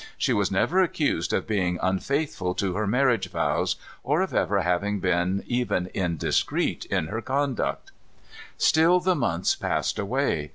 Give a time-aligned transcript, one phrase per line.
[0.17, 4.99] She was never accused of being unfaithful to her marriage vows, or of ever having
[4.99, 7.91] been even indiscreet in her conduct.
[8.57, 10.49] Still the months passed away.